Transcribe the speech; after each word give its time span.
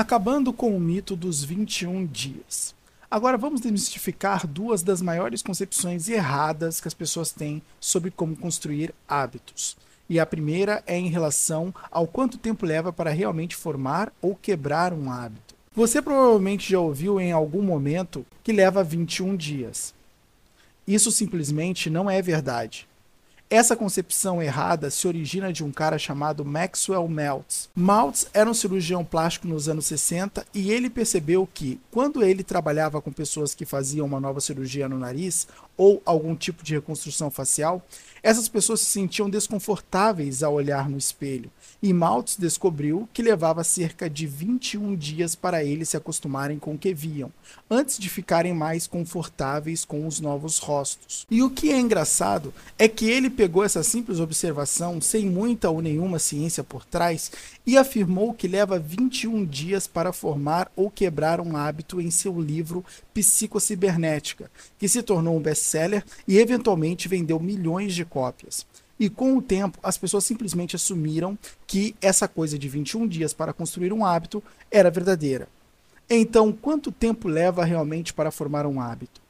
Acabando 0.00 0.52
com 0.52 0.76
o 0.76 0.78
mito 0.78 1.16
dos 1.16 1.42
21 1.42 2.06
dias. 2.06 2.72
Agora 3.10 3.36
vamos 3.36 3.60
desmistificar 3.60 4.46
duas 4.46 4.80
das 4.80 5.02
maiores 5.02 5.42
concepções 5.42 6.08
erradas 6.08 6.80
que 6.80 6.86
as 6.86 6.94
pessoas 6.94 7.32
têm 7.32 7.60
sobre 7.80 8.12
como 8.12 8.36
construir 8.36 8.94
hábitos. 9.08 9.76
E 10.08 10.20
a 10.20 10.24
primeira 10.24 10.84
é 10.86 10.96
em 10.96 11.08
relação 11.08 11.74
ao 11.90 12.06
quanto 12.06 12.38
tempo 12.38 12.64
leva 12.64 12.92
para 12.92 13.10
realmente 13.10 13.56
formar 13.56 14.12
ou 14.22 14.36
quebrar 14.36 14.92
um 14.92 15.10
hábito. 15.10 15.56
Você 15.74 16.00
provavelmente 16.00 16.70
já 16.70 16.78
ouviu 16.78 17.20
em 17.20 17.32
algum 17.32 17.60
momento 17.60 18.24
que 18.44 18.52
leva 18.52 18.84
21 18.84 19.34
dias. 19.36 19.92
Isso 20.86 21.10
simplesmente 21.10 21.90
não 21.90 22.08
é 22.08 22.22
verdade. 22.22 22.87
Essa 23.50 23.74
concepção 23.74 24.42
errada 24.42 24.90
se 24.90 25.08
origina 25.08 25.50
de 25.50 25.64
um 25.64 25.72
cara 25.72 25.98
chamado 25.98 26.44
Maxwell 26.44 27.08
Maltz. 27.08 27.70
Maltz 27.74 28.28
era 28.34 28.50
um 28.50 28.52
cirurgião 28.52 29.02
plástico 29.02 29.48
nos 29.48 29.70
anos 29.70 29.86
60 29.86 30.44
e 30.52 30.70
ele 30.70 30.90
percebeu 30.90 31.48
que, 31.54 31.80
quando 31.90 32.22
ele 32.22 32.42
trabalhava 32.42 33.00
com 33.00 33.10
pessoas 33.10 33.54
que 33.54 33.64
faziam 33.64 34.04
uma 34.04 34.20
nova 34.20 34.38
cirurgia 34.38 34.86
no 34.86 34.98
nariz 34.98 35.48
ou 35.78 36.02
algum 36.04 36.34
tipo 36.34 36.62
de 36.62 36.74
reconstrução 36.74 37.30
facial, 37.30 37.82
essas 38.22 38.48
pessoas 38.48 38.80
se 38.80 38.86
sentiam 38.86 39.30
desconfortáveis 39.30 40.42
ao 40.42 40.54
olhar 40.54 40.90
no 40.90 40.98
espelho, 40.98 41.50
e 41.80 41.92
Maltz 41.92 42.36
descobriu 42.36 43.08
que 43.12 43.22
levava 43.22 43.62
cerca 43.62 44.10
de 44.10 44.26
21 44.26 44.96
dias 44.96 45.36
para 45.36 45.62
eles 45.62 45.90
se 45.90 45.96
acostumarem 45.96 46.58
com 46.58 46.74
o 46.74 46.78
que 46.78 46.92
viam, 46.92 47.32
antes 47.70 47.98
de 47.98 48.08
ficarem 48.08 48.52
mais 48.52 48.86
confortáveis 48.86 49.84
com 49.84 50.06
os 50.06 50.18
novos 50.18 50.58
rostos. 50.58 51.24
E 51.30 51.42
o 51.42 51.50
que 51.50 51.70
é 51.70 51.78
engraçado 51.78 52.52
é 52.76 52.88
que 52.88 53.08
ele 53.08 53.30
pegou 53.30 53.62
essa 53.62 53.84
simples 53.84 54.18
observação, 54.18 55.00
sem 55.00 55.26
muita 55.26 55.70
ou 55.70 55.80
nenhuma 55.80 56.18
ciência 56.18 56.64
por 56.64 56.84
trás, 56.84 57.30
e 57.64 57.76
afirmou 57.76 58.34
que 58.34 58.48
leva 58.48 58.78
21 58.78 59.44
dias 59.44 59.86
para 59.86 60.12
formar 60.12 60.72
ou 60.74 60.90
quebrar 60.90 61.40
um 61.40 61.56
hábito 61.56 62.00
em 62.00 62.10
seu 62.10 62.40
livro 62.40 62.84
Psicocibernética, 63.14 64.50
que 64.78 64.88
se 64.88 65.02
tornou 65.02 65.36
um 65.36 65.40
best-seller 65.68 66.04
e 66.26 66.38
eventualmente 66.38 67.08
vendeu 67.08 67.38
milhões 67.38 67.94
de 67.94 68.04
cópias. 68.04 68.66
E 68.98 69.08
com 69.08 69.36
o 69.36 69.42
tempo, 69.42 69.78
as 69.82 69.96
pessoas 69.96 70.24
simplesmente 70.24 70.74
assumiram 70.74 71.38
que 71.66 71.94
essa 72.00 72.26
coisa 72.26 72.58
de 72.58 72.68
21 72.68 73.06
dias 73.06 73.32
para 73.32 73.52
construir 73.52 73.92
um 73.92 74.04
hábito 74.04 74.42
era 74.70 74.90
verdadeira. 74.90 75.48
Então, 76.10 76.50
quanto 76.50 76.90
tempo 76.90 77.28
leva 77.28 77.64
realmente 77.64 78.12
para 78.12 78.30
formar 78.30 78.66
um 78.66 78.80
hábito? 78.80 79.20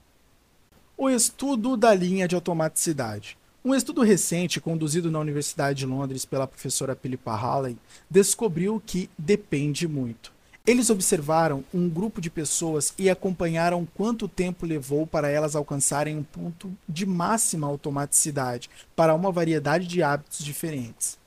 O 0.96 1.10
estudo 1.10 1.76
da 1.76 1.92
linha 1.92 2.26
de 2.26 2.34
automaticidade. 2.34 3.36
Um 3.64 3.74
estudo 3.74 4.02
recente, 4.02 4.60
conduzido 4.60 5.10
na 5.10 5.18
Universidade 5.18 5.80
de 5.80 5.86
Londres 5.86 6.24
pela 6.24 6.46
professora 6.46 6.96
Philippa 6.96 7.34
Halley, 7.34 7.76
descobriu 8.08 8.82
que 8.86 9.10
depende 9.18 9.86
muito. 9.86 10.32
Eles 10.66 10.90
observaram 10.90 11.64
um 11.72 11.88
grupo 11.88 12.20
de 12.20 12.28
pessoas 12.28 12.92
e 12.98 13.08
acompanharam 13.08 13.88
quanto 13.94 14.28
tempo 14.28 14.66
levou 14.66 15.06
para 15.06 15.30
elas 15.30 15.56
alcançarem 15.56 16.16
um 16.16 16.22
ponto 16.22 16.70
de 16.86 17.06
máxima 17.06 17.66
automaticidade 17.66 18.68
para 18.94 19.14
uma 19.14 19.32
variedade 19.32 19.86
de 19.86 20.02
hábitos 20.02 20.44
diferentes. 20.44 21.18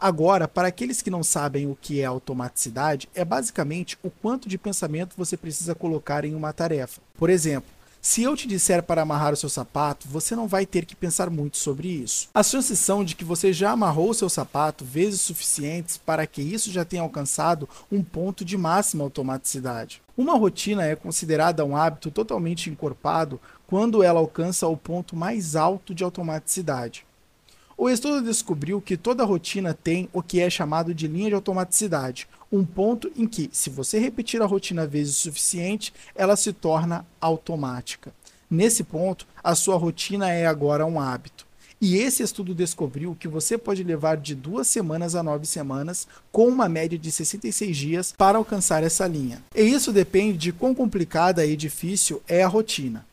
Agora, 0.00 0.46
para 0.46 0.68
aqueles 0.68 1.02
que 1.02 1.10
não 1.10 1.24
sabem 1.24 1.66
o 1.66 1.76
que 1.80 2.00
é 2.00 2.04
automaticidade, 2.04 3.08
é 3.14 3.24
basicamente 3.24 3.98
o 4.00 4.08
quanto 4.08 4.48
de 4.48 4.56
pensamento 4.56 5.16
você 5.16 5.36
precisa 5.36 5.74
colocar 5.74 6.24
em 6.24 6.36
uma 6.36 6.52
tarefa. 6.52 7.00
Por 7.18 7.28
exemplo, 7.28 7.68
se 8.00 8.22
eu 8.22 8.36
te 8.36 8.46
disser 8.46 8.82
para 8.82 9.02
amarrar 9.02 9.32
o 9.32 9.36
seu 9.36 9.48
sapato, 9.48 10.08
você 10.08 10.36
não 10.36 10.46
vai 10.46 10.64
ter 10.64 10.84
que 10.84 10.94
pensar 10.94 11.28
muito 11.28 11.56
sobre 11.56 11.88
isso. 11.88 12.28
As 12.32 12.48
chances 12.48 12.78
são 12.78 13.04
de 13.04 13.16
que 13.16 13.24
você 13.24 13.52
já 13.52 13.72
amarrou 13.72 14.10
o 14.10 14.14
seu 14.14 14.28
sapato 14.28 14.84
vezes 14.84 15.20
suficientes 15.20 15.96
para 15.98 16.26
que 16.26 16.40
isso 16.40 16.70
já 16.70 16.84
tenha 16.84 17.02
alcançado 17.02 17.68
um 17.90 18.02
ponto 18.02 18.44
de 18.44 18.56
máxima 18.56 19.04
automaticidade. 19.04 20.00
Uma 20.16 20.36
rotina 20.36 20.84
é 20.84 20.96
considerada 20.96 21.64
um 21.64 21.76
hábito 21.76 22.10
totalmente 22.10 22.70
encorpado 22.70 23.40
quando 23.66 24.02
ela 24.02 24.20
alcança 24.20 24.66
o 24.66 24.76
ponto 24.76 25.14
mais 25.14 25.54
alto 25.56 25.94
de 25.94 26.02
automaticidade. 26.02 27.07
O 27.80 27.88
estudo 27.88 28.20
descobriu 28.20 28.80
que 28.80 28.96
toda 28.96 29.24
rotina 29.24 29.72
tem 29.72 30.08
o 30.12 30.20
que 30.20 30.40
é 30.40 30.50
chamado 30.50 30.92
de 30.92 31.06
linha 31.06 31.28
de 31.28 31.34
automaticidade, 31.36 32.26
um 32.50 32.64
ponto 32.64 33.08
em 33.16 33.24
que, 33.24 33.48
se 33.52 33.70
você 33.70 34.00
repetir 34.00 34.42
a 34.42 34.46
rotina 34.46 34.84
vezes 34.84 35.14
o 35.14 35.20
suficiente, 35.20 35.94
ela 36.12 36.34
se 36.34 36.52
torna 36.52 37.06
automática. 37.20 38.12
Nesse 38.50 38.82
ponto, 38.82 39.28
a 39.44 39.54
sua 39.54 39.76
rotina 39.76 40.28
é 40.28 40.44
agora 40.44 40.84
um 40.84 41.00
hábito. 41.00 41.46
E 41.80 41.98
esse 41.98 42.20
estudo 42.20 42.52
descobriu 42.52 43.16
que 43.18 43.28
você 43.28 43.56
pode 43.56 43.84
levar 43.84 44.16
de 44.16 44.34
duas 44.34 44.66
semanas 44.66 45.14
a 45.14 45.22
nove 45.22 45.46
semanas, 45.46 46.08
com 46.32 46.48
uma 46.48 46.68
média 46.68 46.98
de 46.98 47.12
66 47.12 47.76
dias, 47.76 48.12
para 48.18 48.38
alcançar 48.38 48.82
essa 48.82 49.06
linha. 49.06 49.40
E 49.54 49.62
isso 49.62 49.92
depende 49.92 50.36
de 50.36 50.52
quão 50.52 50.74
complicada 50.74 51.46
e 51.46 51.56
difícil 51.56 52.20
é 52.26 52.42
a 52.42 52.48
rotina. 52.48 53.06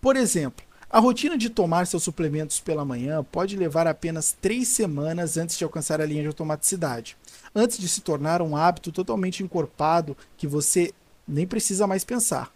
Por 0.00 0.16
exemplo, 0.16 0.64
a 0.88 1.00
rotina 1.00 1.36
de 1.36 1.50
tomar 1.50 1.86
seus 1.86 2.04
suplementos 2.04 2.60
pela 2.60 2.84
manhã 2.84 3.24
pode 3.24 3.56
levar 3.56 3.86
apenas 3.86 4.36
três 4.40 4.68
semanas 4.68 5.36
antes 5.36 5.58
de 5.58 5.64
alcançar 5.64 6.00
a 6.00 6.06
linha 6.06 6.22
de 6.22 6.28
automaticidade, 6.28 7.16
antes 7.54 7.76
de 7.76 7.88
se 7.88 8.00
tornar 8.00 8.40
um 8.40 8.56
hábito 8.56 8.92
totalmente 8.92 9.42
encorpado 9.42 10.16
que 10.36 10.46
você 10.46 10.92
nem 11.26 11.46
precisa 11.46 11.86
mais 11.86 12.04
pensar. 12.04 12.52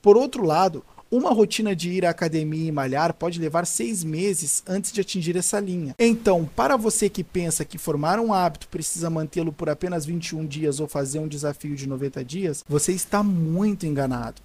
Por 0.00 0.16
outro 0.16 0.44
lado, 0.44 0.84
uma 1.10 1.30
rotina 1.30 1.76
de 1.76 1.90
ir 1.90 2.06
à 2.06 2.10
academia 2.10 2.68
e 2.68 2.72
malhar 2.72 3.12
pode 3.12 3.38
levar 3.38 3.66
seis 3.66 4.02
meses 4.02 4.62
antes 4.66 4.90
de 4.90 5.00
atingir 5.00 5.36
essa 5.36 5.60
linha. 5.60 5.94
Então, 5.98 6.48
para 6.56 6.76
você 6.76 7.10
que 7.10 7.22
pensa 7.22 7.64
que 7.66 7.76
formar 7.76 8.18
um 8.18 8.32
hábito 8.32 8.66
precisa 8.68 9.10
mantê-lo 9.10 9.52
por 9.52 9.68
apenas 9.68 10.06
21 10.06 10.46
dias 10.46 10.80
ou 10.80 10.88
fazer 10.88 11.18
um 11.18 11.28
desafio 11.28 11.76
de 11.76 11.86
90 11.86 12.24
dias, 12.24 12.64
você 12.66 12.92
está 12.92 13.22
muito 13.22 13.84
enganado. 13.84 14.40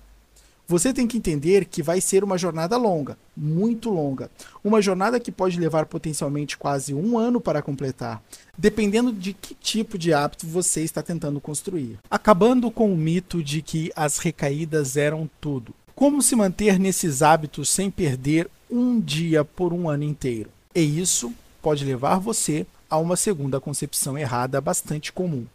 Você 0.70 0.94
tem 0.94 1.08
que 1.08 1.18
entender 1.18 1.64
que 1.64 1.82
vai 1.82 2.02
ser 2.02 2.26
uma 2.26 2.38
jornada 2.38 2.76
longa, 2.76 3.18
muito 3.36 3.90
longa. 3.90 4.30
Uma 4.62 4.82
jornada 4.82 5.18
que 5.18 5.32
pode 5.32 5.58
levar 5.58 5.86
potencialmente 5.86 6.58
quase 6.58 6.94
um 6.94 7.18
ano 7.18 7.40
para 7.40 7.62
completar, 7.62 8.22
dependendo 8.58 9.14
de 9.14 9.32
que 9.32 9.56
tipo 9.56 9.98
de 9.98 10.14
hábito 10.14 10.46
você 10.46 10.82
está 10.82 11.02
tentando 11.02 11.40
construir. 11.40 11.98
Acabando 12.12 12.70
com 12.70 12.92
o 12.92 12.98
mito 12.98 13.42
de 13.42 13.62
que 13.62 13.94
as 13.96 14.18
recaídas 14.18 14.98
eram 14.98 15.30
tudo. 15.40 15.74
Como 15.96 16.22
se 16.22 16.36
manter 16.36 16.78
nesses 16.78 17.22
hábitos 17.22 17.70
sem 17.70 17.90
perder 17.90 18.50
um 18.70 19.00
dia 19.00 19.46
por 19.46 19.72
um 19.72 19.90
ano 19.90 20.04
inteiro? 20.04 20.50
E 20.76 20.82
isso 20.82 21.34
pode 21.62 21.86
levar 21.86 22.20
você 22.20 22.68
a 22.90 22.98
uma 22.98 23.16
segunda 23.16 23.62
concepção 23.62 24.18
errada 24.18 24.60
bastante 24.60 25.14
comum, 25.14 25.46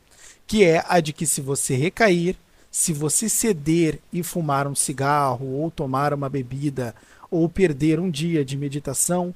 que 0.47 0.65
é 0.65 0.83
a 0.89 1.01
de 1.01 1.13
que 1.13 1.27
se 1.27 1.43
você 1.43 1.77
recair, 1.77 2.35
se 2.73 2.95
você 2.95 3.29
ceder 3.29 4.01
e 4.11 4.23
fumar 4.23 4.67
um 4.67 4.75
cigarro, 4.75 5.47
ou 5.47 5.71
tomar 5.71 6.15
uma 6.15 6.31
bebida, 6.31 6.95
ou 7.31 7.47
perder 7.47 8.01
um 8.01 8.11
dia 8.11 8.43
de 8.43 8.57
meditação, 8.57 9.35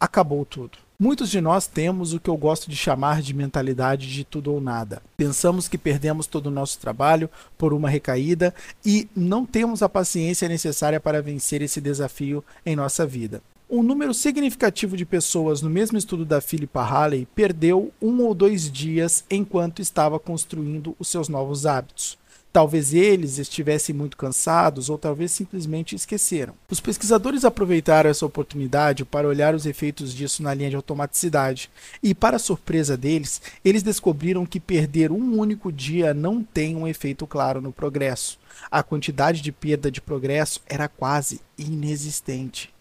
acabou 0.00 0.44
tudo. 0.44 0.78
Muitos 0.98 1.30
de 1.30 1.40
nós 1.40 1.68
temos 1.68 2.12
o 2.12 2.18
que 2.18 2.28
eu 2.28 2.36
gosto 2.36 2.68
de 2.68 2.76
chamar 2.76 3.22
de 3.22 3.32
mentalidade 3.32 4.12
de 4.12 4.24
tudo 4.24 4.52
ou 4.52 4.60
nada. 4.60 5.00
Pensamos 5.16 5.68
que 5.68 5.78
perdemos 5.78 6.26
todo 6.26 6.46
o 6.46 6.50
nosso 6.50 6.78
trabalho 6.80 7.30
por 7.56 7.72
uma 7.72 7.88
recaída 7.88 8.52
e 8.84 9.08
não 9.14 9.46
temos 9.46 9.80
a 9.80 9.88
paciência 9.88 10.48
necessária 10.48 11.00
para 11.00 11.22
vencer 11.22 11.62
esse 11.62 11.80
desafio 11.80 12.44
em 12.66 12.74
nossa 12.74 13.06
vida. 13.06 13.40
Um 13.70 13.82
número 13.82 14.12
significativo 14.12 14.96
de 14.96 15.06
pessoas 15.06 15.62
no 15.62 15.70
mesmo 15.70 15.96
estudo 15.96 16.24
da 16.24 16.40
Philippa 16.40 16.82
Halley 16.82 17.26
perdeu 17.34 17.92
um 18.02 18.22
ou 18.22 18.34
dois 18.34 18.70
dias 18.70 19.24
enquanto 19.30 19.80
estava 19.80 20.18
construindo 20.18 20.96
os 20.98 21.08
seus 21.08 21.28
novos 21.28 21.64
hábitos. 21.64 22.18
Talvez 22.52 22.92
eles 22.92 23.38
estivessem 23.38 23.94
muito 23.94 24.16
cansados 24.16 24.90
ou 24.90 24.98
talvez 24.98 25.32
simplesmente 25.32 25.96
esqueceram. 25.96 26.54
Os 26.70 26.80
pesquisadores 26.80 27.44
aproveitaram 27.44 28.10
essa 28.10 28.26
oportunidade 28.26 29.04
para 29.06 29.26
olhar 29.26 29.54
os 29.54 29.64
efeitos 29.64 30.12
disso 30.12 30.42
na 30.42 30.52
linha 30.52 30.68
de 30.68 30.76
automaticidade, 30.76 31.70
e, 32.02 32.14
para 32.14 32.38
surpresa 32.38 32.96
deles, 32.96 33.40
eles 33.64 33.82
descobriram 33.82 34.44
que 34.44 34.60
perder 34.60 35.10
um 35.10 35.38
único 35.38 35.72
dia 35.72 36.12
não 36.12 36.42
tem 36.42 36.76
um 36.76 36.86
efeito 36.86 37.26
claro 37.26 37.60
no 37.60 37.72
progresso. 37.72 38.38
A 38.70 38.82
quantidade 38.82 39.40
de 39.40 39.50
perda 39.50 39.90
de 39.90 40.00
progresso 40.00 40.60
era 40.66 40.88
quase 40.88 41.40
inexistente. 41.56 42.71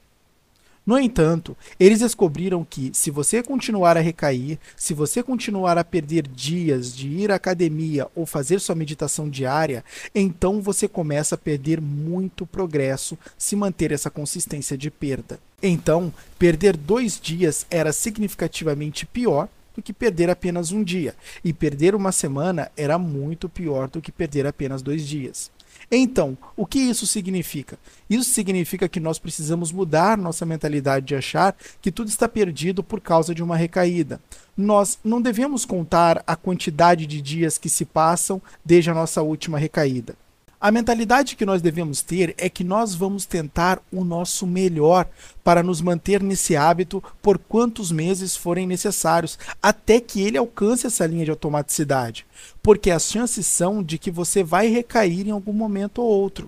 No 0.83 0.97
entanto, 0.97 1.55
eles 1.79 1.99
descobriram 1.99 2.65
que, 2.67 2.89
se 2.93 3.11
você 3.11 3.43
continuar 3.43 3.97
a 3.97 4.01
recair, 4.01 4.57
se 4.75 4.95
você 4.95 5.21
continuar 5.21 5.77
a 5.77 5.83
perder 5.83 6.27
dias 6.27 6.95
de 6.95 7.07
ir 7.07 7.31
à 7.31 7.35
academia 7.35 8.07
ou 8.15 8.25
fazer 8.25 8.59
sua 8.59 8.73
meditação 8.73 9.29
diária, 9.29 9.85
então 10.13 10.59
você 10.59 10.87
começa 10.87 11.35
a 11.35 11.37
perder 11.37 11.79
muito 11.79 12.47
progresso 12.47 13.17
se 13.37 13.55
manter 13.55 13.91
essa 13.91 14.09
consistência 14.09 14.75
de 14.75 14.89
perda. 14.89 15.39
Então, 15.61 16.11
perder 16.39 16.75
dois 16.75 17.19
dias 17.21 17.65
era 17.69 17.93
significativamente 17.93 19.05
pior 19.05 19.47
do 19.75 19.81
que 19.81 19.93
perder 19.93 20.29
apenas 20.29 20.71
um 20.71 20.83
dia, 20.83 21.15
e 21.43 21.53
perder 21.53 21.95
uma 21.95 22.11
semana 22.11 22.71
era 22.75 22.97
muito 22.97 23.47
pior 23.47 23.87
do 23.87 24.01
que 24.01 24.11
perder 24.11 24.45
apenas 24.47 24.81
dois 24.81 25.07
dias. 25.07 25.49
Então, 25.89 26.37
o 26.55 26.65
que 26.65 26.79
isso 26.79 27.07
significa? 27.07 27.77
Isso 28.09 28.29
significa 28.29 28.89
que 28.89 28.99
nós 28.99 29.17
precisamos 29.17 29.71
mudar 29.71 30.17
nossa 30.17 30.45
mentalidade 30.45 31.05
de 31.05 31.15
achar 31.15 31.55
que 31.81 31.91
tudo 31.91 32.09
está 32.09 32.27
perdido 32.27 32.83
por 32.83 32.99
causa 32.99 33.33
de 33.33 33.41
uma 33.41 33.55
recaída. 33.55 34.21
Nós 34.55 34.99
não 35.03 35.21
devemos 35.21 35.65
contar 35.65 36.23
a 36.27 36.35
quantidade 36.35 37.07
de 37.07 37.21
dias 37.21 37.57
que 37.57 37.69
se 37.69 37.85
passam 37.85 38.41
desde 38.63 38.89
a 38.89 38.93
nossa 38.93 39.21
última 39.21 39.57
recaída. 39.57 40.15
A 40.63 40.69
mentalidade 40.69 41.35
que 41.35 41.43
nós 41.43 41.59
devemos 41.59 42.03
ter 42.03 42.35
é 42.37 42.47
que 42.47 42.63
nós 42.63 42.93
vamos 42.93 43.25
tentar 43.25 43.81
o 43.91 44.03
nosso 44.03 44.45
melhor 44.45 45.09
para 45.43 45.63
nos 45.63 45.81
manter 45.81 46.21
nesse 46.21 46.55
hábito 46.55 47.03
por 47.19 47.39
quantos 47.39 47.91
meses 47.91 48.35
forem 48.37 48.67
necessários, 48.67 49.39
até 49.59 49.99
que 49.99 50.21
ele 50.21 50.37
alcance 50.37 50.85
essa 50.85 51.07
linha 51.07 51.25
de 51.25 51.31
automaticidade. 51.31 52.27
Porque 52.61 52.91
as 52.91 53.09
chances 53.09 53.47
são 53.47 53.81
de 53.81 53.97
que 53.97 54.11
você 54.11 54.43
vai 54.43 54.67
recair 54.67 55.27
em 55.27 55.31
algum 55.31 55.51
momento 55.51 55.99
ou 56.03 56.07
outro. 56.07 56.47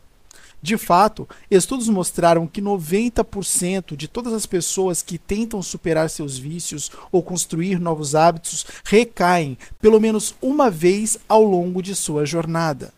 De 0.62 0.78
fato, 0.78 1.28
estudos 1.50 1.90
mostraram 1.90 2.46
que 2.46 2.62
90% 2.62 3.96
de 3.96 4.08
todas 4.08 4.32
as 4.32 4.46
pessoas 4.46 5.02
que 5.02 5.18
tentam 5.18 5.60
superar 5.64 6.08
seus 6.08 6.38
vícios 6.38 6.92
ou 7.12 7.24
construir 7.24 7.80
novos 7.80 8.14
hábitos 8.14 8.64
recaem 8.84 9.58
pelo 9.82 10.00
menos 10.00 10.36
uma 10.40 10.70
vez 10.70 11.18
ao 11.28 11.44
longo 11.44 11.82
de 11.82 11.96
sua 11.96 12.28
jornada. 12.28 12.94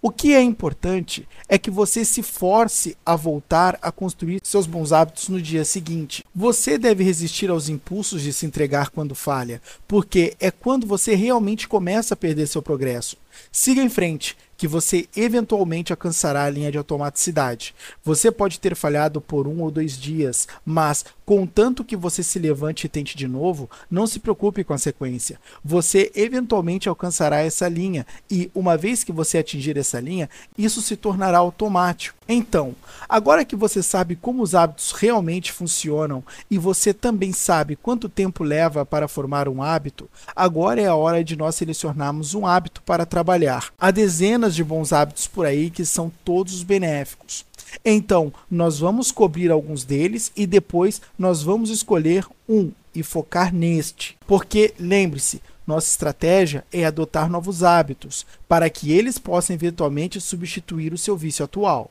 O 0.00 0.10
que 0.10 0.32
é 0.32 0.40
importante 0.40 1.26
é 1.48 1.58
que 1.58 1.72
você 1.72 2.04
se 2.04 2.22
force 2.22 2.96
a 3.04 3.16
voltar 3.16 3.76
a 3.82 3.90
construir 3.90 4.40
seus 4.44 4.64
bons 4.64 4.92
hábitos 4.92 5.28
no 5.28 5.42
dia 5.42 5.64
seguinte. 5.64 6.24
Você 6.32 6.78
deve 6.78 7.02
resistir 7.02 7.50
aos 7.50 7.68
impulsos 7.68 8.22
de 8.22 8.32
se 8.32 8.46
entregar 8.46 8.90
quando 8.90 9.16
falha, 9.16 9.60
porque 9.88 10.36
é 10.38 10.52
quando 10.52 10.86
você 10.86 11.16
realmente 11.16 11.66
começa 11.66 12.14
a 12.14 12.16
perder 12.16 12.46
seu 12.46 12.62
progresso. 12.62 13.16
Siga 13.50 13.82
em 13.82 13.88
frente 13.88 14.36
que 14.58 14.66
você 14.66 15.08
eventualmente 15.16 15.92
alcançará 15.92 16.42
a 16.42 16.50
linha 16.50 16.72
de 16.72 16.76
automaticidade. 16.76 17.74
Você 18.04 18.30
pode 18.30 18.58
ter 18.58 18.74
falhado 18.74 19.20
por 19.20 19.46
um 19.46 19.62
ou 19.62 19.70
dois 19.70 19.96
dias, 19.96 20.48
mas 20.66 21.04
contanto 21.24 21.84
que 21.84 21.96
você 21.96 22.22
se 22.24 22.38
levante 22.40 22.84
e 22.84 22.88
tente 22.88 23.16
de 23.16 23.28
novo, 23.28 23.70
não 23.88 24.06
se 24.06 24.18
preocupe 24.18 24.64
com 24.64 24.74
a 24.74 24.78
sequência. 24.78 25.38
Você 25.64 26.10
eventualmente 26.14 26.88
alcançará 26.88 27.38
essa 27.38 27.68
linha 27.68 28.04
e, 28.28 28.50
uma 28.52 28.76
vez 28.76 29.04
que 29.04 29.12
você 29.12 29.38
atingir 29.38 29.78
essa 29.78 30.00
linha, 30.00 30.28
isso 30.56 30.82
se 30.82 30.96
tornará 30.96 31.38
automático. 31.38 32.18
Então, 32.30 32.74
agora 33.08 33.44
que 33.44 33.56
você 33.56 33.82
sabe 33.82 34.14
como 34.14 34.42
os 34.42 34.54
hábitos 34.54 34.92
realmente 34.92 35.50
funcionam 35.50 36.22
e 36.50 36.58
você 36.58 36.92
também 36.92 37.32
sabe 37.32 37.74
quanto 37.74 38.06
tempo 38.08 38.44
leva 38.44 38.84
para 38.84 39.08
formar 39.08 39.48
um 39.48 39.62
hábito, 39.62 40.10
agora 40.36 40.80
é 40.80 40.86
a 40.86 40.94
hora 40.94 41.24
de 41.24 41.36
nós 41.36 41.54
selecionarmos 41.54 42.34
um 42.34 42.46
hábito 42.46 42.82
para 42.82 43.06
trabalhar. 43.06 43.72
Há 43.78 43.90
dezenas 43.90 44.47
de 44.54 44.64
bons 44.64 44.92
hábitos 44.92 45.26
por 45.26 45.46
aí 45.46 45.70
que 45.70 45.84
são 45.84 46.10
todos 46.24 46.62
benéficos. 46.62 47.44
Então, 47.84 48.32
nós 48.50 48.78
vamos 48.78 49.12
cobrir 49.12 49.50
alguns 49.50 49.84
deles 49.84 50.32
e 50.34 50.46
depois 50.46 51.00
nós 51.18 51.42
vamos 51.42 51.70
escolher 51.70 52.26
um 52.48 52.70
e 52.94 53.02
focar 53.02 53.54
neste. 53.54 54.16
Porque, 54.26 54.74
lembre-se, 54.78 55.42
nossa 55.68 55.88
estratégia 55.88 56.64
é 56.72 56.86
adotar 56.86 57.28
novos 57.28 57.62
hábitos 57.62 58.24
para 58.48 58.70
que 58.70 58.90
eles 58.90 59.18
possam 59.18 59.52
eventualmente 59.52 60.18
substituir 60.18 60.94
o 60.94 60.98
seu 60.98 61.14
vício 61.14 61.44
atual. 61.44 61.86